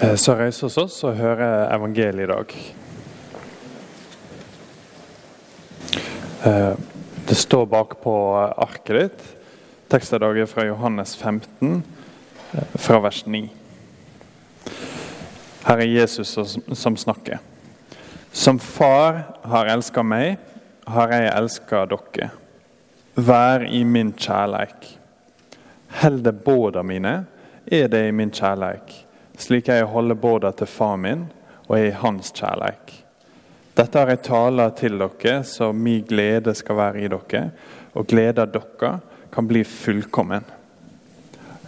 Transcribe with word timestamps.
Eh, 0.00 0.14
Så 0.14 0.34
reiser 0.34 0.68
vi 0.68 0.82
oss 0.82 1.00
og 1.04 1.16
hører 1.16 1.72
evangeliet 1.74 2.28
i 2.28 2.32
dag. 2.32 2.54
Eh, 6.46 6.76
Det 7.28 7.36
står 7.36 7.66
bak 7.66 7.98
på 8.00 8.12
arket 8.56 8.96
ditt. 8.96 9.24
Teksten 9.90 10.16
i 10.16 10.18
dag 10.22 10.38
er 10.38 10.46
fra 10.46 10.64
Johannes 10.64 11.16
15, 11.16 11.82
eh, 12.54 12.62
fra 12.76 13.00
vers 13.00 13.26
9. 13.26 13.50
Her 15.66 15.76
er 15.76 15.84
Jesus 15.86 16.28
som- 16.74 16.96
snakker. 16.96 17.38
Som 18.32 18.58
far 18.58 19.36
har 19.44 19.66
elska 19.66 20.02
meg, 20.02 20.38
har 20.86 21.08
jeg 21.08 21.32
elska 21.36 21.84
dere. 21.86 22.30
Vær 23.16 23.66
i 23.66 23.84
min 23.84 24.12
kjærleik. 24.12 24.98
Helde 25.88 26.32
båda 26.32 26.82
mine 26.82 27.26
er 27.66 27.88
det 27.88 28.08
i 28.08 28.10
min 28.10 28.30
kjærleik, 28.30 29.06
slik 29.38 29.68
jeg 29.70 29.86
holder 29.88 30.18
båda 30.18 30.52
til 30.52 30.66
far 30.70 30.96
min 31.00 31.26
og 31.68 31.78
er 31.78 31.90
i 31.90 31.98
hans 32.02 32.32
kjærleik. 32.34 32.94
Dette 33.78 34.00
har 34.00 34.10
jeg 34.10 34.24
tala 34.26 34.70
til 34.74 34.98
dere, 34.98 35.42
så 35.46 35.70
min 35.72 36.02
glede 36.08 36.54
skal 36.58 36.76
være 36.80 37.04
i 37.04 37.10
dere, 37.12 37.42
og 37.94 38.08
gleda 38.10 38.46
dere 38.50 38.96
kan 39.32 39.46
bli 39.46 39.62
fullkommen. 39.64 40.44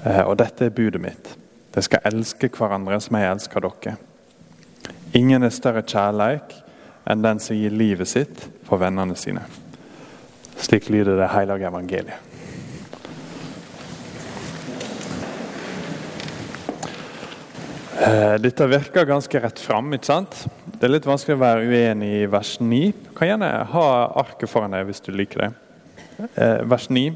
Eh, 0.04 0.24
Og 0.26 0.38
dette 0.38 0.66
er 0.66 0.74
budet 0.74 1.00
mitt. 1.00 1.36
Dere 1.70 1.82
skal 1.86 2.02
elske 2.04 2.48
hverandre 2.48 2.98
som 3.00 3.16
jeg 3.16 3.30
elsker 3.30 3.60
dere. 3.60 3.96
Ingen 5.14 5.42
er 5.42 5.54
større 5.54 5.82
kjærleik 5.82 6.56
enn 7.06 7.22
den 7.22 7.38
som 7.38 7.56
gir 7.56 7.70
livet 7.70 8.08
sitt 8.08 8.48
for 8.66 8.78
vennene 8.78 9.14
sine. 9.16 9.44
Slik 10.56 10.90
lyder 10.90 11.16
det 11.16 11.30
hellige 11.30 11.68
evangeliet. 11.68 12.18
Dette 18.40 18.66
virker 18.66 19.04
ganske 19.04 19.40
rett 19.40 19.58
fram. 19.60 19.92
ikke 19.92 20.08
sant? 20.08 20.46
Det 20.64 20.86
er 20.86 20.94
litt 20.94 21.08
vanskelig 21.08 21.36
å 21.36 21.42
være 21.42 21.66
uenig 21.68 22.10
i 22.22 22.28
vers 22.32 22.54
9. 22.60 22.78
Du 23.04 23.10
kan 23.16 23.28
gjerne 23.28 23.50
ha 23.74 23.88
arket 24.22 24.48
foran 24.48 24.72
deg 24.72 24.86
hvis 24.88 25.04
du 25.04 25.10
liker 25.12 25.44
det. 25.44 25.50
Eh, 26.34 26.62
vers 26.64 26.88
9. 26.88 27.12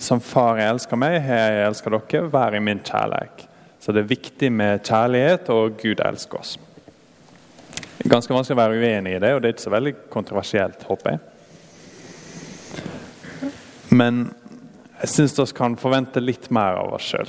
Som 0.00 0.20
far 0.20 0.60
jeg 0.60 0.68
elsker 0.74 1.00
meg, 1.00 1.16
har 1.24 1.40
jeg 1.40 1.66
elsker 1.70 1.96
dere, 1.96 2.28
vær 2.32 2.56
i 2.56 2.60
min 2.64 2.82
kjærleik. 2.84 3.46
Så 3.80 3.92
det 3.96 4.04
er 4.04 4.12
viktig 4.12 4.52
med 4.52 4.84
kjærlighet, 4.84 5.48
og 5.52 5.80
Gud 5.80 6.04
elsker 6.04 6.40
oss. 6.40 6.58
Ganske 8.04 8.32
vanskelig 8.32 8.56
å 8.58 8.60
være 8.60 8.80
uenig 8.80 9.16
i 9.16 9.20
det, 9.24 9.32
og 9.34 9.40
det 9.40 9.48
er 9.48 9.56
ikke 9.56 9.68
så 9.68 9.76
veldig 9.76 9.94
kontroversielt, 10.12 10.84
håper 10.88 11.16
jeg. 11.16 11.20
Men 13.90 14.26
jeg 15.00 15.12
syns 15.14 15.38
vi 15.40 15.48
kan 15.56 15.80
forvente 15.80 16.20
litt 16.20 16.50
mer 16.52 16.76
av 16.80 16.92
oss 16.96 17.08
sjøl. 17.14 17.28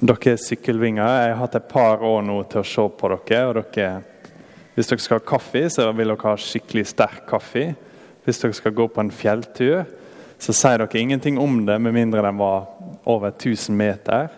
Dere 0.00 0.32
er 0.32 0.38
sykkelvinger. 0.40 1.04
Jeg 1.04 1.32
har 1.34 1.40
hatt 1.42 1.56
et 1.58 1.66
par 1.68 2.00
år 2.00 2.22
nå 2.24 2.38
til 2.48 2.62
å 2.62 2.64
se 2.64 2.84
på 2.96 3.08
dere. 3.12 3.40
og 3.50 3.58
dere 3.74 4.02
Hvis 4.72 4.88
dere 4.88 5.02
skal 5.04 5.18
ha 5.18 5.26
kaffe, 5.28 5.60
så 5.68 5.90
vil 5.92 6.08
dere 6.08 6.24
ha 6.24 6.36
skikkelig 6.40 6.86
sterk 6.88 7.26
kaffe. 7.28 7.74
Hvis 8.24 8.40
dere 8.40 8.56
skal 8.56 8.72
gå 8.72 8.86
på 8.88 9.00
en 9.00 9.10
fjelltur, 9.12 9.84
så 10.38 10.54
sier 10.56 10.80
dere 10.80 11.00
ingenting 11.00 11.36
om 11.38 11.66
det 11.66 11.76
med 11.78 11.92
mindre 11.92 12.22
den 12.24 12.38
var 12.40 12.70
over 13.04 13.28
1000 13.28 13.76
meter. 13.76 14.30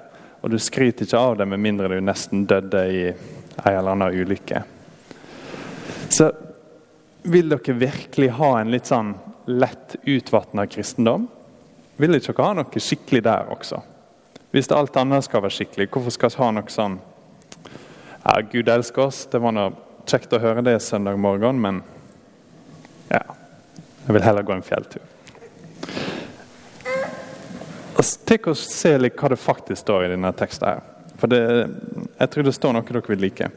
Og 0.43 0.51
du 0.51 0.59
skryter 0.59 1.07
ikke 1.07 1.19
av 1.21 1.37
det 1.39 1.47
med 1.47 1.63
mindre 1.63 1.93
du 1.93 2.01
nesten 2.01 2.43
døde 2.45 2.83
i 2.91 3.05
en 3.13 3.77
eller 3.77 3.93
annen 3.93 4.19
ulykke. 4.19 4.65
Så 6.11 6.33
vil 7.23 7.55
dere 7.55 7.79
virkelig 7.79 8.33
ha 8.35 8.51
en 8.59 8.75
litt 8.75 8.91
sånn 8.91 9.15
lett 9.47 9.95
utvatna 10.03 10.67
kristendom? 10.67 11.31
Vil 12.03 12.19
dere 12.19 12.35
ikke 12.35 12.51
ha 12.51 12.59
noe 12.59 12.83
skikkelig 12.83 13.23
der 13.31 13.55
også? 13.55 13.85
Hvis 14.53 14.69
alt 14.73 14.97
annet 15.01 15.25
skal 15.25 15.43
være 15.43 15.57
skikkelig, 15.57 15.89
hvorfor 15.89 16.13
skal 16.13 16.33
vi 16.33 16.43
ha 16.43 16.51
noe 16.53 16.73
sånn 16.73 16.99
Ja, 18.23 18.35
Gud 18.53 18.69
elsker 18.69 19.09
oss. 19.09 19.25
Det 19.33 19.41
var 19.43 19.55
noe 19.57 19.73
kjekt 20.07 20.35
å 20.37 20.41
høre 20.43 20.63
det 20.63 20.77
søndag 20.85 21.17
morgen, 21.19 21.59
men 21.61 21.81
ja. 23.09 23.23
Jeg 24.05 24.15
vil 24.15 24.25
heller 24.27 24.45
gå 24.47 24.55
en 24.55 24.67
fjelltur. 24.67 25.03
Tenk 28.33 28.47
å 28.49 28.55
se 28.57 28.95
litt 28.99 29.19
hva 29.21 29.29
det 29.29 29.37
faktisk 29.39 29.83
står 29.83 30.07
i 30.07 30.13
denne 30.15 30.33
teksten. 30.33 30.69
her. 30.69 30.81
For 31.21 31.29
det, 31.29 31.69
Jeg 32.19 32.31
tror 32.31 32.43
det 32.43 32.55
står 32.55 32.73
noe 32.73 32.83
dere 32.83 33.03
vil 33.09 33.21
like. 33.21 33.51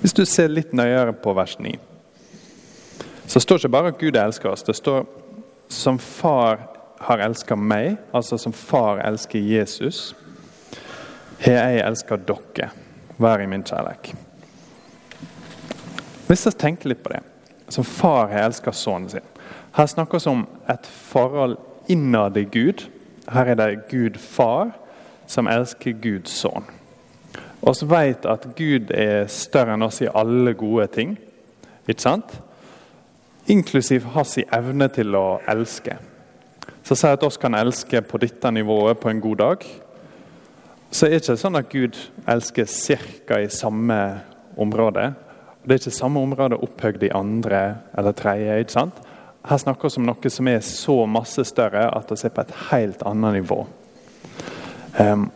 Hvis 0.00 0.12
du 0.12 0.24
ser 0.24 0.48
litt 0.48 0.72
nøyere 0.72 1.12
på 1.12 1.32
vers 1.32 1.58
9, 1.58 1.78
så 3.26 3.40
står 3.40 3.58
ikke 3.58 3.68
bare 3.68 3.88
at 3.88 3.98
Gud 3.98 4.16
elsker 4.16 4.50
oss. 4.50 4.62
Det 4.62 4.74
står 4.76 5.06
som 5.68 5.98
far 5.98 6.73
har 7.04 7.22
elska 7.24 7.56
meg, 7.56 7.96
altså 8.12 8.38
som 8.40 8.52
far 8.52 9.02
elsker 9.04 9.38
Jesus, 9.38 10.14
har 11.44 11.52
jeg 11.52 11.84
elska 11.84 12.16
dere. 12.16 12.70
Vær 13.18 13.42
i 13.42 13.46
min 13.46 13.62
kjærleik. 13.62 14.14
Hvis 16.26 16.46
jeg 16.48 16.58
tenker 16.58 16.90
litt 16.90 17.02
på 17.04 17.12
det, 17.12 17.20
som 17.68 17.86
far 17.86 18.30
har 18.32 18.48
elska 18.48 18.72
sønnen 18.72 19.10
sin 19.10 19.30
Her 19.74 19.86
snakkes 19.86 20.26
om 20.30 20.46
et 20.70 20.86
forhold 20.86 21.56
innad 21.90 22.36
i 22.36 22.44
Gud. 22.44 22.84
Her 23.28 23.50
er 23.50 23.54
det 23.54 23.88
Gud 23.90 24.18
far 24.18 24.70
som 25.26 25.48
elsker 25.50 25.96
Guds 25.98 26.30
sønn. 26.30 26.64
Så 27.64 27.86
vet 27.86 28.26
at 28.26 28.46
Gud 28.56 28.92
er 28.94 29.26
større 29.26 29.74
enn 29.74 29.82
oss 29.82 30.02
i 30.04 30.10
alle 30.14 30.54
gode 30.54 30.86
ting. 30.94 31.16
Ikke 31.88 32.02
sant? 32.02 32.36
Inklusiv 33.50 34.06
hans 34.14 34.38
evne 34.38 34.88
til 34.88 35.16
å 35.16 35.40
elske. 35.50 35.96
Så 36.84 36.96
sier 36.98 37.16
at 37.16 37.24
oss 37.24 37.40
kan 37.40 37.56
elske 37.56 38.02
på 38.04 38.20
dette 38.20 38.50
nivået 38.52 39.00
på 39.00 39.10
en 39.10 39.20
god 39.24 39.40
dag. 39.40 39.66
Så 40.94 41.06
er 41.06 41.14
det 41.14 41.22
ikke 41.24 41.36
sånn 41.40 41.58
at 41.58 41.70
Gud 41.72 41.96
elsker 42.30 42.68
ca. 42.68 43.40
i 43.40 43.48
samme 43.50 43.98
område. 44.60 45.08
Det 45.64 45.72
er 45.72 45.80
ikke 45.80 45.96
samme 45.96 46.20
område 46.20 46.60
opphøyd 46.60 47.02
i 47.02 47.14
andre 47.16 47.62
eller 47.96 48.12
tredje. 48.12 48.58
ikke 48.60 48.76
sant? 48.76 49.00
Her 49.44 49.58
snakker 49.60 49.88
vi 49.88 50.00
om 50.00 50.06
noe 50.08 50.30
som 50.30 50.48
er 50.48 50.60
så 50.64 50.98
masse 51.08 51.44
større 51.44 51.88
at 51.92 52.12
vi 52.12 52.20
er 52.24 52.32
på 52.36 52.44
et 52.44 52.54
helt 52.70 53.02
annet 53.04 53.40
nivå. 53.40 53.64
Um, 55.00 55.26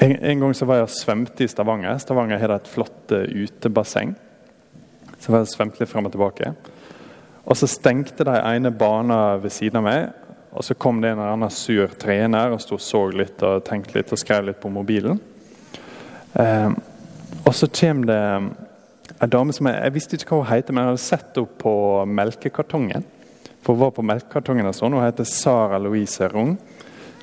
en, 0.00 0.16
en, 0.16 0.40
gang 0.40 0.56
så 0.56 0.66
var 0.66 0.80
jeg 0.80 0.88
og 0.88 0.96
svømte 0.96 1.44
i 1.44 1.48
Stavanger. 1.48 2.00
Stavanger 2.00 2.40
har 2.40 2.56
et 2.56 2.68
flott 2.68 3.12
uh, 3.12 3.22
utebasseng. 3.24 4.16
Så 5.20 5.32
var 5.32 5.44
jeg 5.44 5.52
svømte 5.52 5.80
litt 5.80 5.92
frem 5.92 6.08
og 6.08 6.12
tilbake. 6.16 6.54
Og 7.50 7.58
så 7.58 7.66
stengte 7.66 8.24
de 8.26 8.36
ene 8.38 8.70
bana 8.70 9.36
ved 9.42 9.50
siden 9.50 9.80
av 9.80 9.86
meg. 9.86 10.10
Og 10.54 10.64
så 10.66 10.74
kom 10.74 11.00
det 11.02 11.10
en 11.10 11.18
eller 11.18 11.34
annen 11.34 11.54
sur 11.54 11.90
trener 11.98 12.54
og 12.54 12.62
stod, 12.62 12.82
så 12.82 13.04
litt 13.14 13.42
og 13.46 13.64
tenkte 13.66 13.98
litt 13.98 14.10
og 14.14 14.18
skrev 14.18 14.46
litt 14.46 14.60
på 14.62 14.70
mobilen. 14.70 15.18
Eh, 16.38 16.70
og 17.42 17.54
så 17.54 17.68
kommer 17.74 18.10
det 18.10 18.20
en 19.20 19.30
dame 19.30 19.54
som 19.54 19.66
jeg, 19.66 19.78
jeg 19.82 19.94
visste 19.94 20.18
ikke 20.18 20.36
hva 20.36 20.44
hun 20.44 20.52
heter, 20.52 20.74
men 20.74 20.84
jeg 20.84 20.92
hadde 20.92 21.04
sett 21.04 21.38
henne 21.38 21.58
på 21.62 21.74
melkekartongen. 22.20 23.06
For 23.60 23.74
hun 23.74 23.82
var 23.82 23.94
på 23.94 24.06
melkekartongen 24.06 24.70
og 24.70 24.76
sånn. 24.76 24.94
Hun 24.96 25.06
heter 25.06 25.28
Sara 25.28 25.78
Louise 25.82 26.30
Rung. 26.30 26.54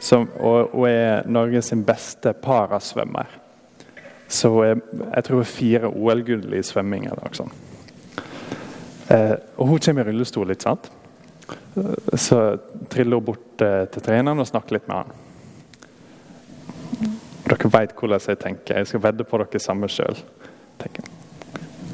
Som, 0.03 0.27
og 0.37 0.75
hun 0.75 0.91
er 0.91 1.27
Norges 1.27 1.71
beste 1.87 2.35
parasvømmer. 2.37 3.31
Så 4.27 4.51
jeg, 4.67 4.83
jeg 5.07 5.25
tror 5.25 5.47
fire 5.47 5.89
OL-gull 5.89 6.51
i 6.53 6.63
svømming. 6.63 7.07
eller 7.07 7.23
noe 7.23 7.39
sånt. 7.39 7.66
Eh, 9.07 9.35
og 9.55 9.67
hun 9.67 9.79
kommer 9.79 10.03
i 10.03 10.11
rullestol, 10.11 10.51
ikke 10.51 10.67
sant? 10.67 10.89
Så 12.17 12.41
triller 12.91 13.19
hun 13.19 13.27
bort 13.29 13.63
eh, 13.63 13.85
til 13.93 14.03
treneren 14.03 14.43
og 14.43 14.49
snakker 14.49 14.77
litt 14.77 14.89
med 14.89 15.03
han. 15.03 15.13
Dere 17.47 17.71
vet 17.71 17.93
hvordan 17.95 18.25
jeg 18.27 18.41
tenker. 18.41 18.81
Jeg 18.81 18.89
skal 18.89 19.03
vedde 19.05 19.27
på 19.27 19.39
dere 19.39 19.61
samme 19.63 19.87
sjøl. 19.91 20.19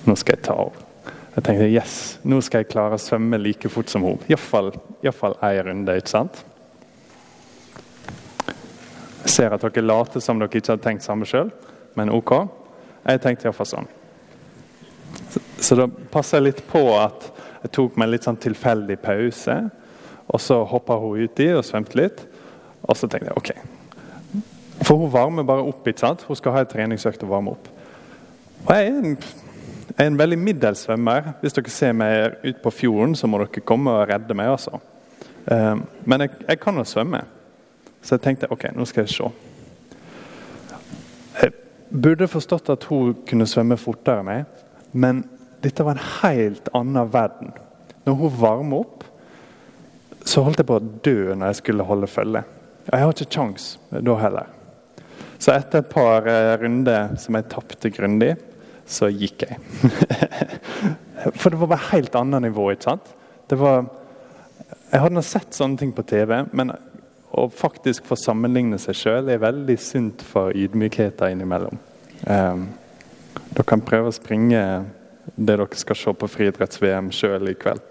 Nå 0.03 0.15
skal 0.19 0.35
jeg 0.35 0.45
ta 0.47 0.55
av. 0.65 0.81
Jeg 1.33 1.45
tenkte 1.45 1.67
yes, 1.69 1.93
nå 2.29 2.37
skal 2.45 2.61
jeg 2.61 2.71
klare 2.73 2.97
å 2.97 3.01
svømme 3.01 3.39
like 3.41 3.69
fort 3.73 3.89
som 3.89 4.05
hun. 4.05 4.19
Iallfall 4.29 5.37
ei 5.45 5.55
runde, 5.65 5.95
ikke 5.97 6.11
sant? 6.11 6.43
Jeg 9.23 9.31
ser 9.33 9.55
at 9.55 9.63
dere 9.63 9.85
later 9.85 10.21
som 10.21 10.41
dere 10.41 10.51
ikke 10.51 10.75
har 10.75 10.81
tenkt 10.83 11.05
samme 11.05 11.25
sjøl, 11.29 11.49
men 11.97 12.11
OK. 12.13 12.35
Jeg 13.05 13.21
tenkte 13.23 13.49
iallfall 13.49 13.69
sånn. 13.69 13.89
Så, 15.63 15.77
da 15.79 15.87
passer 16.11 16.41
jeg 16.41 16.49
litt 16.49 16.63
på 16.67 16.81
at 16.99 17.29
jeg 17.63 17.71
tok 17.77 17.95
meg 17.99 18.11
litt 18.11 18.25
sånn 18.27 18.39
tilfeldig 18.41 18.97
pause. 19.03 19.55
Og 20.27 20.41
så 20.41 20.57
hoppa 20.67 20.97
hun 20.99 21.23
uti 21.23 21.47
og 21.55 21.63
svømte 21.63 21.99
litt. 21.99 22.23
Og 22.83 22.97
så 22.99 23.07
tenkte 23.07 23.31
jeg 23.31 23.39
OK. 23.39 23.51
For 24.83 24.99
hun 24.99 25.11
varmer 25.13 25.47
bare 25.47 25.63
opp. 25.63 25.87
ikke 25.87 26.03
sant? 26.03 26.25
Hun 26.27 26.35
skal 26.35 26.57
ha 26.57 26.63
en 26.63 26.71
treningsøkt 26.73 27.23
og 27.23 27.31
varme 27.31 27.53
opp. 27.55 27.69
Og 28.65 28.73
jeg 28.75 28.89
er 28.89 28.97
en, 28.97 29.15
jeg 29.87 30.01
er 30.03 30.09
en 30.09 30.19
veldig 30.19 30.39
middels 30.41 30.83
svømmer. 30.83 31.31
Hvis 31.41 31.55
dere 31.55 31.71
ser 31.71 31.95
meg 31.95 32.43
ut 32.43 32.59
på 32.63 32.73
fjorden, 32.81 33.15
så 33.15 33.29
må 33.31 33.39
dere 33.39 33.63
komme 33.63 33.93
og 33.93 34.09
redde 34.11 34.35
meg. 34.35 34.51
altså. 34.57 34.81
Um, 35.47 35.85
men 36.03 36.25
jeg, 36.25 36.35
jeg 36.49 36.59
kan 36.59 36.79
jo 36.79 36.83
svømme. 36.87 37.23
Så 38.03 38.17
jeg 38.17 38.25
tenkte 38.25 38.51
ok, 38.51 38.67
nå 38.75 38.87
skal 38.89 39.05
jeg 39.05 39.15
se. 39.15 39.31
Jeg 41.39 41.55
burde 42.03 42.27
forstått 42.27 42.73
at 42.73 42.83
hun 42.91 43.15
kunne 43.27 43.47
svømme 43.47 43.79
fortere 43.79 44.19
enn 44.19 44.27
meg, 44.27 44.67
men 44.91 45.23
dette 45.63 45.85
var 45.85 45.95
en 45.95 46.07
helt 46.21 46.67
annen 46.75 47.11
verden. 47.11 47.53
Når 48.03 48.17
hun 48.19 48.35
varmer 48.39 48.83
opp, 48.83 49.05
så 50.27 50.43
holdt 50.43 50.59
jeg 50.61 50.67
på 50.67 50.79
å 50.79 50.91
dø 51.05 51.33
når 51.35 51.51
jeg 51.51 51.59
skulle 51.61 51.87
holde 51.87 52.09
følge. 52.11 52.43
Jeg 52.89 52.99
har 52.99 53.13
ikke 53.13 53.31
kjangs 53.31 53.67
da 53.91 54.15
heller. 54.19 54.49
Så 55.39 55.51
etter 55.55 55.81
et 55.81 55.91
par 55.91 56.27
eh, 56.29 56.53
runder 56.59 57.15
som 57.19 57.35
jeg 57.35 57.49
tapte 57.51 57.91
grundig, 57.91 58.33
så 58.87 59.09
gikk 59.11 59.45
jeg. 59.47 59.59
For 61.39 61.51
det 61.51 61.59
var 61.59 61.71
bare 61.71 61.91
helt 61.93 62.15
annet 62.19 62.45
nivå. 62.47 62.69
ikke 62.71 62.89
sant? 62.91 63.11
Det 63.47 63.59
var, 63.59 63.85
jeg 64.91 65.03
hadde 65.03 65.23
sett 65.27 65.55
sånne 65.55 65.79
ting 65.79 65.93
på 65.95 66.05
TV, 66.07 66.35
men 66.51 66.73
å 67.33 67.47
faktisk 67.49 68.05
få 68.07 68.17
sammenligne 68.19 68.77
seg 68.81 68.97
sjøl 68.99 69.31
er 69.31 69.41
veldig 69.41 69.77
sunt 69.81 70.23
for 70.27 70.55
ydmykheten 70.55 71.33
innimellom. 71.33 71.79
Um, 72.27 72.67
dere 73.53 73.67
kan 73.67 73.83
prøve 73.83 74.11
å 74.11 74.15
springe 74.15 74.61
det 75.35 75.57
dere 75.57 75.79
skal 75.79 75.97
se 75.97 76.13
på 76.13 76.29
friidretts-VM 76.29 77.11
sjøl 77.15 77.51
i 77.51 77.55
kveld. 77.57 77.81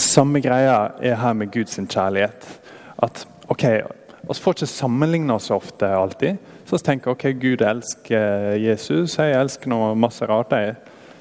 Samme 0.00 0.40
greia 0.42 0.94
er 1.02 1.18
her 1.20 1.36
med 1.38 1.52
Guds 1.54 1.76
kjærlighet. 1.76 2.48
At 3.02 3.26
ok, 3.48 3.64
Vi 4.24 4.34
får 4.40 4.54
ikke 4.54 4.66
sammenligne 4.66 5.34
oss 5.34 5.50
ofte 5.50 5.86
alltid. 5.86 6.36
Så 6.64 6.76
vi 6.76 6.84
tenker 6.84 7.10
ok, 7.10 7.24
Gud 7.40 7.60
elsker 7.60 8.54
Jesus, 8.56 9.18
jeg 9.18 9.36
elsker 9.36 9.68
noe 9.68 9.94
masse 9.94 10.24
rart. 10.24 10.52
Jeg. 10.52 10.76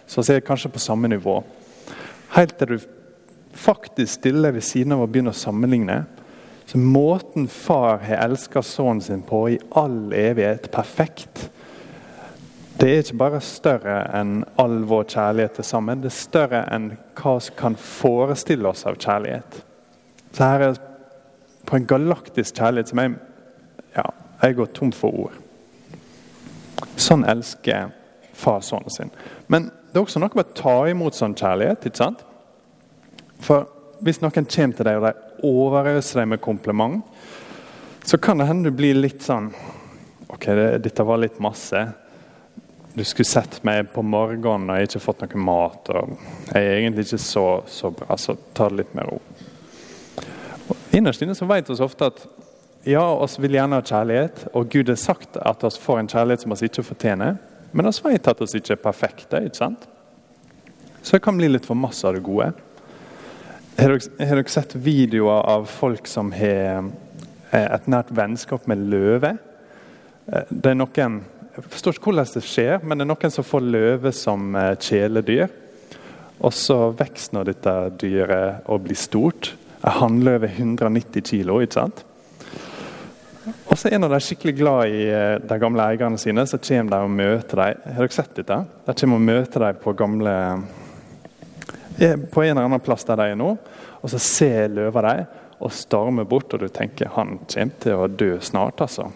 Så 0.08 0.22
er 0.22 0.40
jeg 0.40 0.46
kanskje 0.48 0.72
på 0.72 0.80
samme 0.80 1.08
nivå. 1.08 1.44
Helt 2.32 2.56
til 2.58 2.68
du 2.68 2.78
faktisk 3.54 4.14
stiller 4.14 4.52
ved 4.52 4.64
siden 4.64 4.96
av 4.96 5.04
å 5.04 5.08
begynne 5.08 5.34
å 5.34 5.38
sammenligne. 5.38 6.06
Så 6.66 6.78
Måten 6.78 7.48
far 7.48 8.00
har 8.06 8.24
elska 8.24 8.64
sønnen 8.64 9.02
sin 9.02 9.22
på 9.22 9.50
i 9.52 9.60
all 9.76 10.14
evighet, 10.14 10.72
perfekt, 10.72 11.50
det 12.80 12.90
er 12.90 13.04
ikke 13.04 13.20
bare 13.22 13.42
større 13.46 14.00
enn 14.18 14.40
all 14.60 14.80
vår 14.90 15.06
kjærlighet 15.14 15.60
til 15.60 15.68
sammen. 15.68 16.02
Det 16.02 16.10
er 16.10 16.18
større 16.18 16.64
enn 16.74 16.90
hva 17.20 17.36
vi 17.38 17.54
kan 17.60 17.78
forestille 17.78 18.70
oss 18.70 18.86
av 18.90 18.98
kjærlighet. 18.98 19.60
Så 20.34 20.50
her 20.50 20.66
er 20.68 20.82
på 21.70 21.78
en 21.78 21.88
galaktisk 21.88 22.58
kjærlighet 22.58 22.90
som 22.90 23.04
jeg, 23.04 23.14
ja, 23.96 24.08
jeg 24.42 24.58
går 24.58 24.74
tom 24.74 24.92
for 24.96 25.28
ord. 25.28 25.38
Sånn 26.98 27.28
elsker 27.30 27.94
far 28.34 28.62
sønnen 28.66 28.92
sin. 28.92 29.14
Men 29.48 29.70
det 29.92 30.00
er 30.00 30.08
også 30.08 30.24
noe 30.24 30.34
med 30.34 30.50
å 30.50 30.58
ta 30.58 30.78
imot 30.90 31.16
sånn 31.16 31.38
kjærlighet. 31.38 31.86
ikke 31.86 32.02
sant? 32.02 32.26
For 33.44 33.70
hvis 34.04 34.20
noen 34.24 34.34
kommer 34.34 34.50
til 34.50 34.88
deg 34.90 34.98
og 34.98 35.06
de 35.06 35.48
overøser 35.48 36.24
deg 36.24 36.32
med 36.34 36.42
kompliment, 36.42 37.04
så 38.04 38.18
kan 38.18 38.42
det 38.42 38.50
hende 38.50 38.72
du 38.72 38.76
blir 38.76 38.98
litt 38.98 39.24
sånn 39.24 39.54
Ok, 40.34 40.48
det, 40.58 40.80
dette 40.82 41.04
var 41.06 41.20
litt 41.22 41.36
masse 41.44 41.78
du 42.94 43.04
skulle 43.04 43.26
sett 43.26 43.64
meg 43.66 43.90
på 43.94 44.04
morgenen 44.06 44.70
og 44.70 44.78
jeg 44.78 44.92
ikke 44.92 45.02
fått 45.02 45.24
noe 45.26 45.42
mat. 45.42 45.90
og 45.90 46.14
Jeg 46.54 46.62
er 46.62 46.76
egentlig 46.78 47.08
ikke 47.08 47.22
så, 47.26 47.48
så 47.68 47.90
bra, 47.94 48.18
så 48.18 48.36
ta 48.54 48.70
det 48.70 48.84
litt 48.84 48.94
med 48.98 49.10
ro. 49.10 49.20
Og 50.70 50.96
innerst 50.96 51.24
inne 51.26 51.36
så 51.38 51.48
vet 51.50 51.72
vi 51.72 51.80
ofte 51.82 52.12
at 52.12 52.26
ja, 52.84 53.02
oss 53.02 53.40
vil 53.40 53.56
gjerne 53.56 53.80
ha 53.80 53.86
kjærlighet, 53.86 54.44
og 54.54 54.70
Gud 54.70 54.92
har 54.92 55.00
sagt 55.00 55.38
at 55.40 55.64
vi 55.64 55.72
får 55.82 56.02
en 56.02 56.12
kjærlighet 56.12 56.44
som 56.44 56.54
vi 56.54 56.70
ikke 56.70 56.86
fortjener. 56.86 57.38
Men 57.72 57.90
vi 57.90 58.12
vet 58.12 58.30
at 58.30 58.44
vi 58.44 58.60
ikke 58.60 58.76
er 58.76 58.84
perfekte. 58.84 59.42
ikke 59.42 59.62
sant? 59.62 59.88
Så 61.02 61.18
det 61.18 61.24
kan 61.26 61.38
bli 61.38 61.50
litt 61.50 61.66
for 61.66 61.80
masse 61.80 62.06
av 62.08 62.14
det 62.16 62.24
gode. 62.24 62.52
Har 63.80 63.96
dere, 63.98 64.44
sett 64.52 64.76
videoer 64.76 65.48
av 65.50 65.66
folk 65.66 66.06
som 66.08 66.30
har 66.36 66.92
eh, 67.50 67.66
et 67.66 67.88
nært 67.90 68.12
vennskap 68.14 68.68
med 68.70 68.86
løve? 68.92 69.34
Eh, 70.28 70.52
det 70.52 70.76
er 70.76 70.78
noen 70.78 71.24
jeg 71.54 71.68
forstår 71.70 71.94
ikke 71.94 72.10
hvordan 72.10 72.30
det 72.34 72.42
skjer, 72.50 72.80
men 72.82 72.98
det 72.98 73.06
er 73.06 73.10
noen 73.12 73.34
som 73.34 73.46
får 73.46 73.66
løve 73.76 74.12
som 74.16 74.56
eh, 74.58 74.72
kjæledyr. 74.82 75.52
Og 76.44 76.56
så 76.58 76.78
vokser 76.98 77.46
dette 77.46 77.74
dyret 78.02 78.66
og 78.74 78.88
blir 78.88 78.98
stort. 78.98 79.52
En 79.84 79.94
hannløve 80.00 80.50
190 80.50 81.22
kilo, 81.30 81.60
ikke 81.62 81.78
sant? 81.78 82.02
Og 83.70 83.78
så 83.78 83.92
er 83.92 84.02
når 84.02 84.16
de 84.16 84.22
skikkelig 84.26 84.56
glad 84.58 84.96
i 84.98 85.06
eh, 85.14 85.38
de 85.46 85.60
gamle 85.62 85.86
eierne 85.94 86.18
sine, 86.18 86.48
så 86.50 86.58
kommer 86.58 86.96
de 86.96 87.06
og 87.06 87.16
møter 87.22 87.62
dem. 87.62 87.86
Har 87.86 88.08
dere 88.08 88.18
sett 88.18 88.36
dette? 88.42 88.62
De 88.90 89.00
kommer 89.04 89.22
og 89.22 89.28
møter 89.30 89.68
dem 89.68 89.82
på 89.86 89.98
gamle 90.00 90.38
eh, 92.00 92.18
På 92.34 92.42
en 92.42 92.56
eller 92.56 92.66
annen 92.66 92.82
plass 92.82 93.06
der 93.06 93.22
de 93.22 93.34
er 93.36 93.38
nå. 93.38 93.54
Og 94.02 94.10
så 94.10 94.18
ser 94.18 94.74
løva 94.74 95.06
dem 95.06 95.28
og 95.64 95.72
stormer 95.72 96.26
bort, 96.26 96.58
og 96.58 96.66
du 96.66 96.74
tenker 96.74 97.14
han 97.14 97.38
kommer 97.46 97.84
til 97.86 98.02
å 98.02 98.10
dø 98.10 98.40
snart. 98.42 98.82
altså. 98.82 99.14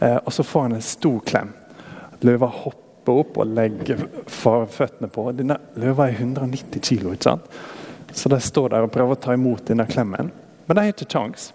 Eh, 0.00 0.16
og 0.16 0.32
så 0.32 0.42
får 0.46 0.62
han 0.68 0.76
en 0.78 0.82
stor 0.84 1.20
klem. 1.26 1.52
Løva 2.24 2.48
hopper 2.50 3.20
opp 3.24 3.38
og 3.42 3.52
legger 3.52 4.06
føttene 4.26 5.10
på. 5.12 5.26
Denne 5.36 5.58
løva 5.80 6.08
er 6.08 6.18
190 6.18 6.80
kilo, 6.84 7.14
ikke 7.14 7.30
sant? 7.32 7.50
så 8.14 8.30
de 8.30 8.38
står 8.38 8.70
der 8.70 8.84
og 8.86 8.92
prøver 8.94 9.16
å 9.16 9.18
ta 9.18 9.34
imot 9.34 9.64
denne 9.66 9.88
klemmen. 9.90 10.28
Men 10.66 10.76
de 10.76 10.82
har 10.84 10.92
ikke 10.92 11.08
kjangs. 11.10 11.48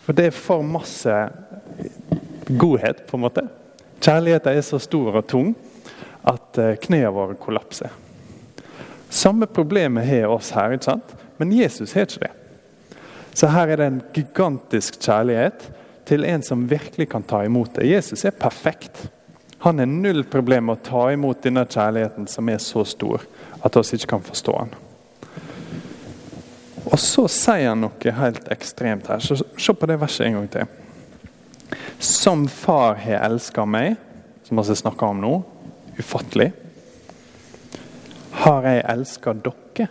For 0.00 0.16
det 0.16 0.30
er 0.30 0.36
for 0.36 0.64
masse 0.64 1.16
godhet, 2.48 3.02
på 3.06 3.18
en 3.18 3.24
måte. 3.26 3.44
Kjærligheten 4.00 4.56
er 4.56 4.64
så 4.64 4.80
stor 4.80 5.20
og 5.20 5.26
tung 5.28 5.52
at 6.24 6.58
eh, 6.60 6.78
knærne 6.80 7.12
våre 7.12 7.36
kollapser. 7.40 7.92
Samme 9.10 9.46
problemet 9.50 10.06
har 10.08 10.32
oss 10.32 10.52
her, 10.56 10.72
ikke 10.72 10.88
sant? 10.88 11.16
men 11.36 11.52
Jesus 11.56 11.92
har 11.96 12.08
ikke 12.08 12.24
det. 12.24 12.32
Så 13.36 13.48
her 13.52 13.70
er 13.70 13.80
det 13.80 13.86
en 13.86 14.02
gigantisk 14.14 14.98
kjærlighet 15.00 15.68
til 16.10 16.26
en 16.26 16.42
som 16.42 16.66
virkelig 16.66 17.06
kan 17.12 17.22
ta 17.22 17.44
imot 17.46 17.76
det. 17.78 17.86
Jesus 17.86 18.24
er 18.26 18.34
perfekt. 18.34 19.08
Han 19.62 19.78
har 19.78 19.86
null 19.86 20.24
problem 20.24 20.66
med 20.66 20.80
å 20.80 20.86
ta 20.88 21.02
imot 21.12 21.42
denne 21.44 21.62
kjærligheten 21.68 22.26
som 22.26 22.48
er 22.50 22.58
så 22.58 22.82
stor 22.88 23.22
at 23.60 23.76
vi 23.76 23.98
ikke 23.98 24.16
kan 24.16 24.24
forstå 24.24 24.54
han. 24.56 24.72
Og 26.90 26.96
så 26.98 27.26
sier 27.30 27.68
han 27.68 27.84
noe 27.84 28.14
helt 28.16 28.48
ekstremt 28.50 29.10
her. 29.12 29.22
Så 29.22 29.36
Se 29.38 29.74
på 29.76 29.86
det 29.86 30.00
verset 30.00 30.26
en 30.26 30.40
gang 30.40 30.48
til. 30.50 30.66
Som 32.00 32.48
far 32.48 32.98
har 33.04 33.28
elska 33.28 33.66
meg, 33.68 33.94
som 34.48 34.58
vi 34.58 34.80
snakker 34.82 35.12
om 35.12 35.20
nå, 35.22 35.34
ufattelig, 36.00 36.50
har 38.42 38.66
jeg 38.66 38.86
elska 38.96 39.36
dere. 39.44 39.90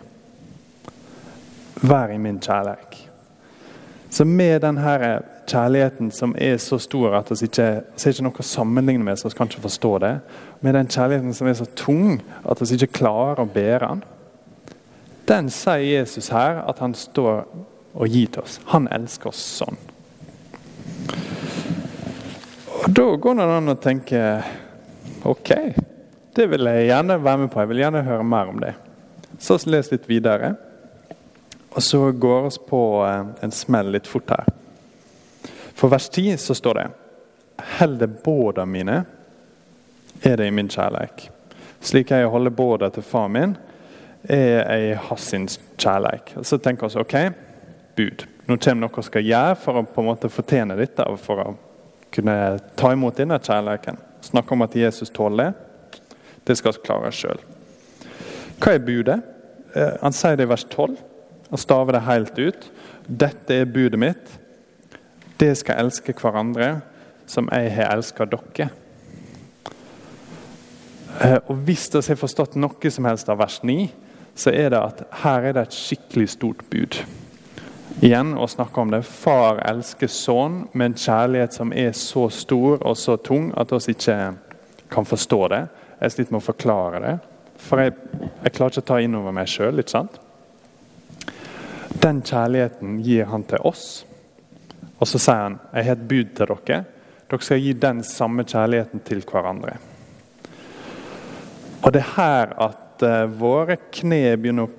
Vær 1.80 2.12
i 2.12 2.18
min 2.20 2.42
kjærlighet. 2.42 2.99
Så 4.10 4.24
med 4.26 4.62
denne 4.64 4.94
kjærligheten 5.46 6.10
som 6.10 6.32
er 6.38 6.56
så 6.58 6.78
stor 6.82 7.14
at 7.20 7.30
vi 7.30 7.46
ikke 7.46 7.68
ikke 7.94 8.24
noe 8.26 8.42
å 8.42 8.46
sammenligne 8.46 9.06
med, 9.06 9.18
så 9.18 9.30
vi 9.30 9.38
kan 9.38 9.50
ikke 9.50 9.62
forstå 9.62 9.92
det. 10.02 10.14
Med 10.60 10.74
den 10.74 10.90
kjærligheten 10.90 11.34
som 11.34 11.46
er 11.46 11.58
så 11.58 11.66
tung 11.78 12.18
at 12.42 12.62
vi 12.62 12.74
ikke 12.74 12.98
klarer 13.00 13.44
å 13.44 13.50
bære 13.50 13.86
den. 13.86 14.02
Den 15.30 15.50
sier 15.54 15.84
Jesus 15.84 16.32
her 16.34 16.64
at 16.66 16.82
han 16.82 16.94
står 16.98 17.44
og 17.94 18.08
gir 18.10 18.32
til 18.34 18.42
oss. 18.42 18.58
Han 18.72 18.88
elsker 18.90 19.30
oss 19.30 19.42
sånn. 19.60 19.78
Og 22.80 22.90
Da 22.96 23.06
går 23.14 23.38
det 23.38 23.46
an 23.46 23.70
å 23.70 23.78
tenke 23.78 24.24
OK, 25.28 25.50
det 26.34 26.46
vil 26.50 26.66
jeg 26.66 26.88
gjerne 26.88 27.18
være 27.22 27.44
med 27.44 27.52
på. 27.52 27.60
Jeg 27.62 27.70
vil 27.70 27.82
gjerne 27.84 28.02
høre 28.06 28.26
mer 28.26 28.50
om 28.50 28.58
det. 28.62 28.72
Så 29.38 29.58
les 29.70 29.90
litt 29.92 30.08
videre. 30.08 30.54
Og 31.70 31.82
så 31.82 32.00
går 32.12 32.42
vi 32.42 32.50
på 32.68 32.82
eh, 33.06 33.44
en 33.44 33.54
smell 33.54 33.92
litt 33.94 34.08
fort 34.10 34.30
her. 34.30 34.48
For 35.74 35.88
vers 35.88 36.08
10 36.08 36.36
så 36.38 36.54
står 36.54 36.80
det 36.80 36.88
Helde 37.78 38.06
båda 38.06 38.64
mine 38.66 39.04
er 40.22 40.36
det 40.36 40.46
i 40.46 40.52
min 40.52 40.68
kjærleik. 40.68 41.28
Slik 41.80 42.10
jeg 42.10 42.28
holder 42.28 42.50
båda 42.50 42.90
til 42.92 43.04
far 43.04 43.28
min, 43.28 43.54
er 44.28 44.76
jeg 44.76 44.98
hans 45.08 45.60
kjærleik. 45.80 46.34
Så 46.42 46.58
tenker 46.58 46.88
vi 46.88 47.00
ok, 47.00 47.16
bud. 47.96 48.24
Nå 48.46 48.56
kommer 48.56 48.84
noe 48.84 48.96
vi 48.96 49.06
skal 49.06 49.24
gjøre 49.24 49.56
for 49.62 49.80
å 49.80 49.86
på 49.86 50.02
en 50.02 50.08
måte 50.10 50.28
fortjene 50.32 50.76
dette. 50.76 51.06
For 51.22 51.44
å 51.44 51.54
kunne 52.12 52.36
ta 52.76 52.92
imot 52.92 53.16
denne 53.16 53.38
kjærleiken. 53.38 54.00
Snakke 54.26 54.56
om 54.56 54.66
at 54.66 54.76
Jesus 54.76 55.12
tåler 55.14 55.52
det. 55.52 56.00
Det 56.44 56.56
skal 56.58 56.74
vi 56.74 56.84
klare 56.84 57.12
sjøl. 57.14 57.40
Hva 58.60 58.74
er 58.74 58.84
budet? 58.84 59.20
Eh, 59.72 59.94
han 60.02 60.16
sier 60.16 60.36
det 60.36 60.48
i 60.48 60.50
vers 60.50 60.66
12 60.68 60.96
og 61.50 61.60
staver 61.60 61.96
det 61.96 62.06
helt 62.06 62.38
ut. 62.38 62.70
Dette 63.06 63.62
er 63.62 63.70
budet 63.70 64.00
mitt 64.00 64.40
det 65.40 65.54
skal 65.56 65.80
elske 65.80 66.12
hverandre 66.16 66.80
som 67.30 67.48
jeg 67.52 67.72
har 67.72 67.94
elska 67.94 68.26
dere. 68.28 68.68
Eh, 71.20 71.38
og 71.46 71.56
Hvis 71.64 71.88
vi 71.94 72.02
har 72.06 72.20
forstått 72.20 72.58
noe 72.60 72.92
som 72.92 73.08
helst 73.08 73.28
av 73.28 73.40
vers 73.40 73.60
9, 73.62 73.88
så 74.36 74.52
er 74.52 74.70
det 74.72 74.80
at 74.80 75.02
her 75.22 75.48
er 75.48 75.56
det 75.56 75.66
et 75.68 75.76
skikkelig 75.76 76.28
stort 76.36 76.62
bud. 76.70 77.00
Igjen 78.00 78.36
å 78.38 78.46
snakke 78.48 78.80
om 78.80 78.92
det. 78.92 79.02
Far 79.04 79.60
elsker 79.68 80.08
sønn 80.08 80.66
med 80.72 80.92
en 80.92 81.00
kjærlighet 81.00 81.56
som 81.56 81.72
er 81.72 81.92
så 81.96 82.28
stor 82.32 82.80
og 82.86 82.96
så 82.96 83.16
tung 83.16 83.50
at 83.58 83.72
vi 83.72 83.96
ikke 83.96 84.18
kan 84.90 85.08
forstå 85.08 85.40
det. 85.52 85.66
Jeg 86.00 86.12
sliter 86.12 86.32
med 86.32 86.42
å 86.42 86.48
forklare 86.52 87.02
det. 87.04 87.16
For 87.60 87.82
jeg, 87.82 87.96
jeg 88.44 88.52
klarer 88.56 88.72
ikke 88.72 88.84
å 88.86 88.90
ta 88.92 89.00
inn 89.00 89.18
over 89.18 89.34
meg 89.36 89.50
sjøl. 89.50 89.82
Den 92.00 92.22
kjærligheten 92.24 93.00
gir 93.04 93.28
han 93.28 93.44
til 93.44 93.60
oss. 93.68 94.04
Og 95.00 95.08
så 95.08 95.20
sier 95.20 95.46
han 95.46 95.58
jeg 95.74 95.88
har 95.88 95.98
et 95.98 96.08
bud 96.08 96.34
til 96.36 96.52
dere. 96.52 96.82
Dere 97.30 97.44
skal 97.44 97.60
gi 97.60 97.74
den 97.76 98.02
samme 98.06 98.44
kjærligheten 98.48 99.02
til 99.04 99.20
hverandre. 99.28 99.76
Og 101.80 101.92
det 101.92 102.00
er 102.02 102.14
her 102.16 102.54
at 102.60 103.04
uh, 103.04 103.40
våre 103.40 103.76
kne 103.92 104.36
begynner 104.40 104.68
å 104.68 104.74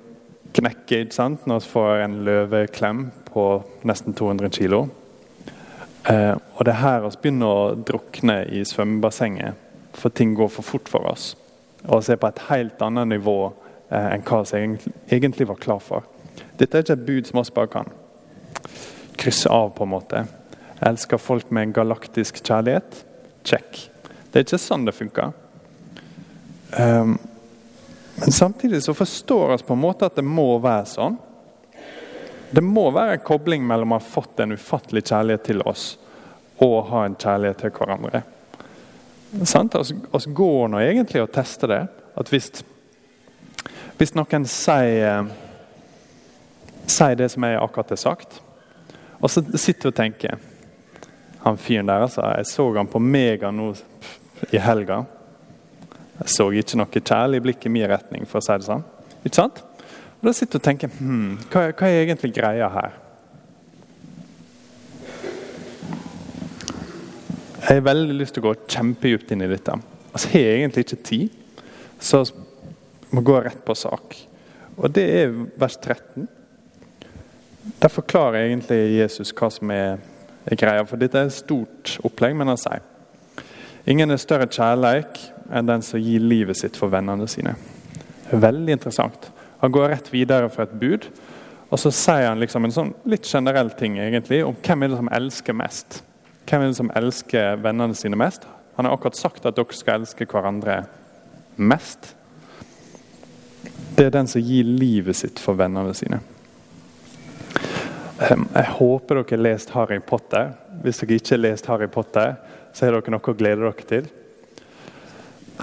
knekke 0.52 1.04
ikke 1.04 1.16
sant? 1.16 1.46
når 1.46 1.62
vi 1.62 1.70
får 1.72 2.02
en 2.04 2.18
løveklem 2.26 3.06
på 3.32 3.46
nesten 3.88 4.14
200 4.18 4.52
kg. 4.52 4.82
Eh, 6.10 6.34
og 6.34 6.64
det 6.66 6.72
er 6.74 6.82
her 6.82 7.04
vi 7.06 7.12
begynner 7.22 7.46
å 7.48 7.74
drukne 7.78 8.42
i 8.50 8.64
svømmebassenget, 8.66 9.54
for 9.94 10.10
ting 10.10 10.34
går 10.34 10.50
for 10.50 10.66
fort 10.66 10.90
for 10.90 11.06
oss. 11.08 11.32
Og 11.86 12.02
vi 12.02 12.14
er 12.14 12.20
på 12.20 12.30
et 12.30 12.42
helt 12.48 12.82
annet 12.82 13.14
nivå 13.14 13.36
eh, 13.46 14.08
enn 14.16 14.26
hva 14.26 14.42
vi 14.50 14.64
egentlig 15.14 15.48
var 15.48 15.62
klar 15.62 15.80
for. 15.82 16.08
Dette 16.62 16.78
er 16.78 16.84
ikke 16.84 16.94
et 16.94 17.06
bud 17.08 17.26
som 17.26 17.40
oss 17.40 17.50
bare 17.50 17.70
kan 17.72 17.88
krysse 19.18 19.50
av, 19.50 19.72
på 19.74 19.82
en 19.82 19.90
måte. 19.90 20.20
Jeg 20.78 20.92
elsker 20.92 21.18
folk 21.18 21.50
med 21.50 21.66
en 21.66 21.74
galaktisk 21.74 22.38
kjærlighet. 22.38 23.00
Check. 23.42 23.80
Det 24.30 24.38
er 24.38 24.46
ikke 24.46 24.60
sånn 24.62 24.86
det 24.86 24.94
funker. 24.94 25.32
Um, 26.78 27.16
men 28.14 28.32
samtidig 28.32 28.82
så 28.86 28.94
forstår 28.94 29.56
vi 29.56 29.66
på 29.66 29.74
en 29.74 29.82
måte 29.82 30.06
at 30.06 30.20
det 30.20 30.26
må 30.26 30.46
være 30.62 30.86
sånn. 30.86 31.18
Det 32.54 32.62
må 32.62 32.86
være 32.94 33.18
en 33.18 33.26
kobling 33.26 33.66
mellom 33.66 33.96
å 33.96 33.98
ha 33.98 34.06
fått 34.06 34.44
en 34.44 34.54
ufattelig 34.54 35.02
kjærlighet 35.08 35.46
til 35.50 35.66
oss 35.66 35.86
og 36.62 36.78
å 36.78 36.82
ha 36.92 37.04
en 37.08 37.18
kjærlighet 37.18 37.64
til 37.64 37.74
hverandre. 37.74 38.22
Sant? 39.48 39.74
oss 39.74 40.26
går 40.30 40.68
nå 40.70 40.82
egentlig 40.84 41.24
og 41.24 41.32
tester 41.34 41.74
det. 41.74 41.84
At 42.14 42.30
hvis, 42.30 42.52
hvis 43.98 44.14
noen 44.14 44.46
sier, 44.46 45.26
sier 46.92 47.18
det 47.18 47.28
som 47.32 47.44
jeg 47.46 47.60
akkurat 47.60 47.94
har 47.94 48.00
sagt, 48.00 48.40
og 49.22 49.30
så 49.30 49.42
sitter 49.54 49.88
du 49.88 49.92
og 49.92 49.98
tenker 49.98 50.40
Han 51.42 51.58
fyren 51.58 51.88
der, 51.90 52.04
altså. 52.04 52.22
Jeg 52.36 52.46
så 52.46 52.68
han 52.76 52.86
på 52.86 53.00
Mega 53.02 53.50
nå 53.50 53.72
i 54.54 54.60
helga. 54.62 55.00
Jeg 56.20 56.30
så 56.30 56.46
ikke 56.54 56.78
noe 56.78 57.00
kjærlig 57.00 57.40
blikk 57.42 57.66
i 57.66 57.72
min 57.74 57.88
retning, 57.90 58.28
for 58.30 58.38
å 58.38 58.44
si 58.46 58.54
det 58.54 58.68
sånn. 58.68 58.84
Ikke 59.24 59.40
sant? 59.40 59.62
Og 60.20 60.28
Da 60.28 60.34
sitter 60.38 60.54
du 60.54 60.60
og 60.60 60.66
tenker 60.68 60.92
hmm, 60.94 61.40
hva, 61.50 61.64
hva 61.74 61.88
er 61.88 62.04
egentlig 62.04 62.30
greia 62.36 62.68
her? 62.70 62.94
Jeg 67.62 67.78
har 67.78 67.86
veldig 67.86 68.14
lyst 68.18 68.36
til 68.36 68.42
å 68.42 68.52
gå 68.52 68.54
kjempedypt 68.70 69.34
inn 69.34 69.42
i 69.42 69.50
dette. 69.50 69.74
Altså, 70.12 70.30
jeg 70.34 70.46
har 70.46 70.60
egentlig 70.60 70.86
ikke 70.86 71.02
tid, 71.08 71.66
så 72.02 72.22
må 73.10 73.22
gå 73.26 73.38
rett 73.42 73.62
på 73.66 73.74
sak. 73.78 74.16
Og 74.76 74.94
det 74.94 75.04
er 75.22 75.34
vers 75.58 75.78
13. 75.78 76.26
Der 77.62 77.92
forklarer 77.92 78.46
egentlig 78.46 78.80
Jesus 78.98 79.30
hva 79.36 79.50
som 79.52 79.70
er, 79.70 80.00
er 80.46 80.58
greia. 80.58 80.86
For 80.88 80.98
dette 80.98 81.18
er 81.18 81.30
et 81.30 81.36
stort 81.36 81.96
opplegg, 82.06 82.34
men 82.38 82.50
han 82.50 82.60
sier 82.60 82.82
Ingen 83.86 84.14
er 84.14 84.20
større 84.22 84.46
kjærleik 84.46 85.18
enn 85.50 85.66
den 85.66 85.82
som 85.82 85.98
gir 85.98 86.22
livet 86.22 86.60
sitt 86.60 86.76
for 86.78 86.92
vennene 86.92 87.26
sine. 87.26 87.56
Veldig 88.30 88.76
interessant. 88.76 89.26
Han 89.58 89.72
går 89.74 89.90
rett 89.90 90.10
videre 90.12 90.50
fra 90.54 90.68
et 90.68 90.76
bud, 90.78 91.08
og 91.72 91.80
så 91.82 91.90
sier 91.94 92.28
han 92.28 92.38
liksom 92.38 92.66
en 92.66 92.74
sånn 92.74 92.92
litt 93.10 93.26
generell 93.26 93.72
ting 93.78 93.98
egentlig 93.98 94.42
om 94.46 94.54
hvem 94.54 94.84
er 94.84 94.92
det 94.92 95.00
som 95.00 95.10
elsker 95.18 95.56
mest. 95.58 95.98
Hvem 96.46 96.62
er 96.62 96.70
det 96.70 96.78
som 96.78 96.92
elsker 96.98 97.62
vennene 97.64 97.98
sine 97.98 98.18
mest? 98.18 98.46
Han 98.76 98.86
har 98.86 98.94
akkurat 98.94 99.18
sagt 99.18 99.46
at 99.46 99.58
dere 99.58 99.76
skal 99.76 100.02
elske 100.02 100.26
hverandre 100.30 100.82
mest. 101.58 102.12
Det 103.96 104.06
er 104.06 104.14
den 104.14 104.30
som 104.30 104.42
gir 104.42 104.66
livet 104.66 105.18
sitt 105.18 105.42
for 105.42 105.58
vennene 105.58 105.94
sine. 105.96 106.22
Ehm, 108.22 108.44
jeg 108.54 108.68
håper 108.76 109.18
dere 109.18 109.36
har 109.36 109.42
lest 109.46 109.72
Harry 109.74 109.98
Potter. 110.04 110.52
Hvis 110.82 111.00
dere 111.02 111.18
ikke 111.18 111.34
har 111.34 111.42
lest 111.42 111.68
Harry 111.70 111.88
Potter, 111.90 112.36
så 112.72 112.86
har 112.86 112.96
dere 112.96 113.14
noe 113.14 113.32
å 113.32 113.36
glede 113.38 113.64
dere 113.64 113.88
til. 113.88 114.08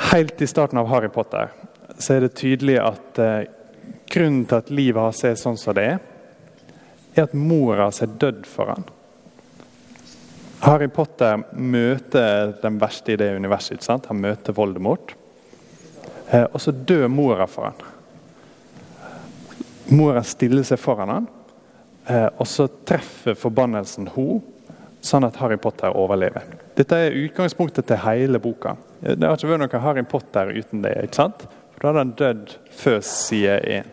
Helt 0.10 0.42
i 0.42 0.48
starten 0.50 0.80
av 0.80 0.90
Harry 0.92 1.10
Potter 1.14 1.52
så 2.00 2.16
er 2.16 2.24
det 2.24 2.36
tydelig 2.40 2.78
at 2.82 3.20
eh, 3.20 3.48
Grunnen 4.10 4.46
til 4.50 4.58
at 4.58 4.70
livet 4.74 5.04
hans 5.04 5.20
er 5.26 5.36
sånn 5.38 5.58
som 5.58 5.76
det 5.78 5.84
er, 5.86 6.00
er 7.14 7.28
at 7.28 7.34
mora 7.38 7.84
hans 7.86 8.02
er 8.02 8.10
dødd 8.10 8.48
for 8.50 8.72
han. 8.72 8.88
Harry 10.64 10.88
Potter 10.90 11.44
møter 11.54 12.56
den 12.64 12.80
verste 12.82 13.14
i 13.14 13.20
det 13.22 13.28
universet. 13.38 13.78
ikke 13.78 13.86
sant? 13.86 14.10
Han 14.10 14.22
møter 14.24 14.56
Voldemort. 14.58 15.14
Eh, 16.32 16.48
og 16.48 16.58
så 16.62 16.74
dør 16.74 17.06
mora 17.14 17.46
for 17.50 17.70
han. 17.70 17.86
Mora 19.94 20.26
stiller 20.26 20.66
seg 20.66 20.82
foran 20.82 21.14
han, 21.14 21.30
og 22.10 22.48
så 22.48 22.68
treffer 22.88 23.38
forbannelsen 23.38 24.10
ho, 24.16 24.40
sånn 25.06 25.28
at 25.28 25.38
Harry 25.40 25.58
Potter 25.62 25.96
overlever. 25.96 26.44
Dette 26.76 26.98
er 26.98 27.16
utgangspunktet 27.16 27.88
til 27.88 28.02
hele 28.04 28.42
boka. 28.42 28.76
Det 29.00 29.24
har 29.24 29.38
ikke 29.38 29.52
vært 29.54 29.64
noe 29.64 29.82
Harry 29.84 30.04
Potter 30.08 30.52
uten 30.58 30.84
det. 30.84 30.96
ikke 31.06 31.22
sant? 31.22 31.46
For 31.74 31.82
Da 31.82 31.92
hadde 31.92 32.04
han 32.04 32.16
dødd 32.20 32.56
før 32.76 33.00
side 33.06 33.60
én. 33.78 33.92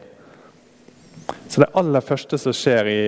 Så 1.49 1.63
det 1.63 1.71
aller 1.79 2.03
første 2.03 2.39
som 2.39 2.55
skjer 2.55 2.91
i 2.91 3.03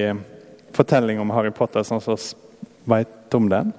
fortellingen 0.76 1.24
om 1.24 1.32
Harry 1.34 1.50
Potter, 1.54 1.86
sånn 1.86 2.02
som 2.02 2.18
vi 2.18 2.92
vet 2.92 3.34
om 3.34 3.48
den, 3.50 3.72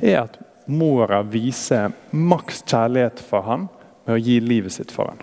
er 0.00 0.24
at 0.24 0.38
mora 0.66 1.22
viser 1.22 1.94
maks 2.10 2.62
kjærlighet 2.66 3.22
for 3.22 3.46
ham 3.46 3.68
med 4.06 4.14
å 4.16 4.22
gi 4.22 4.38
livet 4.42 4.74
sitt 4.74 4.94
for 4.94 5.10
ham. 5.12 5.22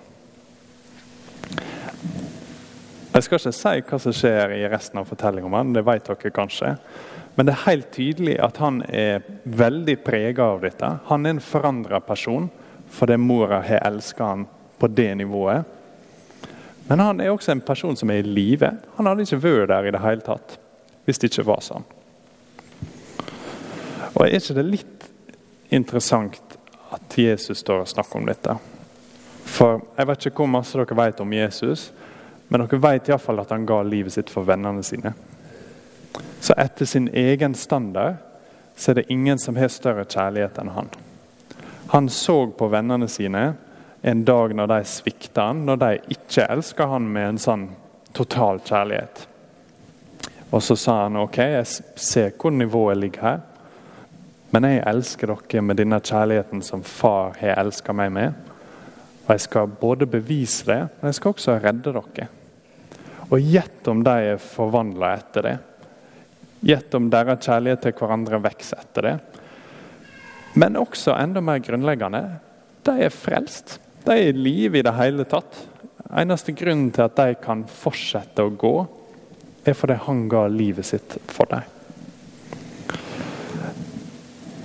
Jeg 3.14 3.28
skal 3.28 3.38
ikke 3.38 3.52
si 3.54 3.82
hva 3.86 3.98
som 4.02 4.14
skjer 4.18 4.56
i 4.56 4.64
resten 4.72 4.98
av 4.98 5.06
fortellingen 5.06 5.46
om 5.52 5.54
han, 5.54 5.74
det 5.76 5.84
vet 5.86 6.08
dere 6.08 6.32
kanskje. 6.34 6.72
Men 7.36 7.46
det 7.46 7.54
er 7.54 7.66
helt 7.68 7.92
tydelig 7.94 8.40
at 8.42 8.58
han 8.62 8.80
er 8.90 9.22
veldig 9.46 9.96
prega 10.02 10.48
av 10.56 10.64
dette. 10.66 10.90
Han 11.12 11.26
er 11.26 11.36
en 11.36 11.44
forandra 11.44 12.02
person 12.02 12.50
fordi 12.94 13.18
mora 13.22 13.62
har 13.66 13.86
elska 13.86 14.26
han 14.32 14.48
på 14.82 14.90
det 14.90 15.12
nivået. 15.22 15.64
Men 16.90 17.00
han 17.00 17.22
er 17.22 17.32
også 17.32 17.54
en 17.54 17.62
person 17.62 17.96
som 17.98 18.10
er 18.10 18.22
i 18.22 18.28
live. 18.28 18.70
Han 18.98 19.10
hadde 19.10 19.26
ikke 19.26 19.42
vært 19.46 19.70
der 19.72 19.88
i 19.88 19.94
det 19.94 20.02
hele 20.04 20.26
tatt 20.26 20.58
hvis 21.06 21.20
det 21.20 21.30
ikke 21.30 21.50
var 21.52 21.62
sånn. 21.62 21.86
Og 24.14 24.22
Er 24.26 24.38
ikke 24.38 24.58
det 24.58 24.66
litt 24.68 25.10
interessant 25.74 26.58
at 26.94 27.18
Jesus 27.18 27.62
står 27.62 27.84
og 27.84 27.90
snakker 27.90 28.22
om 28.22 28.30
dette? 28.30 28.58
For 29.46 29.82
Jeg 29.98 30.08
vet 30.08 30.26
ikke 30.26 30.42
hvor 30.42 30.54
masse 30.54 30.78
dere 30.78 30.98
vet 30.98 31.22
om 31.22 31.34
Jesus, 31.34 31.92
men 32.54 32.62
dere 32.62 32.78
vet 32.78 33.08
iallfall 33.10 33.42
at 33.42 33.50
han 33.50 33.64
ga 33.66 33.80
livet 33.82 34.14
sitt 34.14 34.30
for 34.30 34.46
vennene 34.46 34.84
sine. 34.86 35.10
Så 36.38 36.54
etter 36.62 36.86
sin 36.86 37.08
egen 37.10 37.56
standard 37.58 38.20
så 38.78 38.92
er 38.92 39.00
det 39.00 39.10
ingen 39.10 39.40
som 39.42 39.58
har 39.58 39.72
større 39.74 40.04
kjærlighet 40.06 40.60
enn 40.62 40.70
han. 40.76 40.92
Han 41.96 42.10
så 42.14 42.36
på 42.54 42.68
vennene 42.70 43.08
sine 43.10 43.42
en 44.06 44.22
dag 44.28 44.54
når 44.54 44.70
de 44.70 44.78
svikta 44.86 45.48
han, 45.50 45.64
når 45.66 45.82
de 45.82 45.90
ikke 46.14 46.46
elsker 46.46 46.92
han 46.94 47.08
med 47.16 47.32
en 47.32 47.42
sånn 47.42 47.64
total 48.14 48.62
kjærlighet. 48.62 49.24
Og 50.54 50.62
så 50.62 50.78
sa 50.78 51.00
han 51.08 51.18
ok, 51.24 51.42
jeg 51.56 51.66
ser 51.98 52.38
hvor 52.38 52.54
nivået 52.54 53.02
ligger 53.02 53.26
her, 53.32 53.42
men 54.54 54.70
jeg 54.70 54.86
elsker 54.94 55.34
dere 55.34 55.66
med 55.66 55.82
denne 55.82 55.98
kjærligheten 55.98 56.62
som 56.62 56.86
far 56.86 57.34
har 57.42 57.66
elska 57.66 57.98
meg 57.98 58.14
med. 58.14 58.40
Og 59.26 59.34
Jeg 59.34 59.48
skal 59.50 59.76
både 59.82 60.06
bevise 60.06 60.70
det, 60.70 60.80
men 61.02 61.10
jeg 61.10 61.22
skal 61.24 61.34
også 61.34 61.60
redde 61.64 61.98
dere. 61.98 62.30
Og 63.30 63.40
gjett 63.40 63.88
om 63.88 64.04
de 64.04 64.16
er 64.34 64.42
forvandla 64.42 65.14
etter 65.18 65.48
det. 65.48 65.58
Gjett 66.64 66.96
om 66.96 67.10
deres 67.12 67.44
kjærlighet 67.44 67.84
til 67.84 67.96
hverandre 68.00 68.40
vokser 68.44 68.82
etter 68.84 69.08
det. 69.08 69.16
Men 70.60 70.78
også 70.80 71.16
enda 71.18 71.42
mer 71.42 71.62
grunnleggende 71.64 72.24
de 72.84 72.98
er 73.06 73.14
frelst. 73.14 73.80
De 74.04 74.12
er 74.16 74.32
i 74.32 74.36
live 74.36 74.80
i 74.80 74.86
det 74.86 74.94
hele 74.98 75.26
tatt. 75.30 75.56
Eneste 76.14 76.54
grunnen 76.56 76.92
til 76.94 77.08
at 77.08 77.16
de 77.18 77.38
kan 77.42 77.64
fortsette 77.70 78.44
å 78.44 78.52
gå, 78.52 78.74
er 79.64 79.78
fordi 79.78 79.96
han 80.06 80.28
ga 80.30 80.44
livet 80.52 80.86
sitt 80.86 81.16
for 81.32 81.48
dem. 81.50 81.64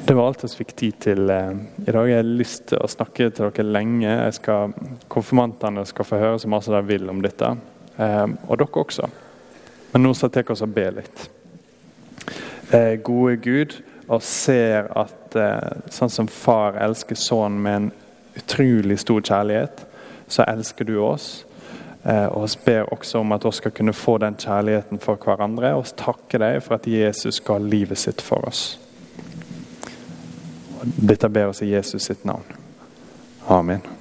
Det 0.08 0.14
var 0.16 0.30
alt 0.30 0.42
vi 0.42 0.48
fikk 0.62 0.70
tid 0.80 1.00
til 1.04 1.30
eh, 1.30 1.50
i 1.84 1.92
dag. 1.92 2.06
Jeg 2.08 2.16
har 2.16 2.28
lyst 2.28 2.62
til 2.70 2.80
å 2.80 2.88
snakke 2.88 3.26
til 3.28 3.50
dere 3.50 3.64
lenge. 3.66 4.12
Skal, 4.32 4.72
konfirmantene 5.12 5.84
skal 5.88 6.08
få 6.08 6.20
høre 6.22 6.38
så 6.40 6.48
mye 6.48 6.64
de 6.64 6.80
vil 6.88 7.10
om 7.12 7.20
dette. 7.20 7.50
Eh, 7.98 8.26
og 8.48 8.58
dere 8.58 8.84
også. 8.84 9.08
Men 9.92 10.04
nå 10.04 10.14
så 10.14 10.30
jeg 10.34 10.50
oss 10.50 10.62
og 10.62 10.74
ber 10.74 11.00
litt. 11.00 11.28
Eh, 12.70 12.98
gode 13.02 13.36
Gud, 13.36 13.78
og 14.08 14.22
ser 14.22 14.88
at 14.96 15.36
eh, 15.36 15.82
sånn 15.92 16.12
som 16.12 16.28
far 16.28 16.78
elsker 16.80 17.16
sønnen 17.18 17.60
med 17.64 17.76
en 17.76 17.90
utrolig 18.38 18.98
stor 19.00 19.20
kjærlighet, 19.20 19.84
så 20.28 20.44
elsker 20.48 20.88
du 20.88 20.98
oss. 21.02 21.44
Eh, 22.04 22.26
og 22.26 22.44
vi 22.44 22.60
ber 22.64 22.92
også 22.92 23.18
om 23.18 23.32
at 23.32 23.44
vi 23.44 23.52
skal 23.52 23.74
kunne 23.74 23.92
få 23.92 24.18
den 24.18 24.36
kjærligheten 24.38 25.00
for 25.02 25.20
hverandre. 25.24 25.74
Og 25.74 25.92
takke 25.96 26.40
deg 26.40 26.62
for 26.62 26.78
at 26.78 26.88
Jesus 26.88 27.40
ga 27.44 27.58
livet 27.58 27.98
sitt 27.98 28.24
for 28.24 28.48
oss. 28.48 28.78
Dette 30.84 31.28
ber 31.28 31.52
oss 31.52 31.62
i 31.62 31.72
Jesus 31.74 32.02
sitt 32.08 32.24
navn. 32.24 32.44
Amen. 33.48 33.97